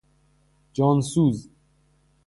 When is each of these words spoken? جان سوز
جان 0.73 1.01
سوز 1.01 1.49